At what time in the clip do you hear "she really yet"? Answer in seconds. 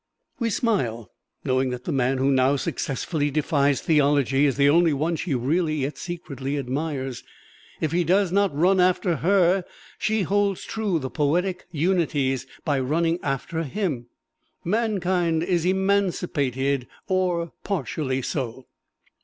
5.15-5.95